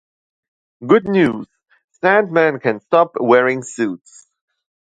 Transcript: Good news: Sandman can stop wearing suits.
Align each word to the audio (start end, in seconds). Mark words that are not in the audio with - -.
Good 0.83 1.07
news: 1.07 1.45
Sandman 1.91 2.59
can 2.59 2.79
stop 2.79 3.11
wearing 3.19 3.61
suits. 3.61 4.31